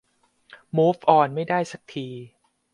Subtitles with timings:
[0.77, 2.07] มูฟออนไม่ได้สักที